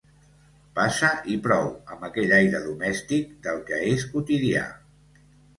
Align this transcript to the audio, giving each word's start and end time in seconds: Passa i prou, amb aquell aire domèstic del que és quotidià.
Passa 0.77 1.09
i 1.33 1.35
prou, 1.47 1.69
amb 1.95 2.07
aquell 2.09 2.33
aire 2.39 2.63
domèstic 2.71 3.37
del 3.49 3.63
que 3.71 3.83
és 3.93 4.11
quotidià. 4.15 4.69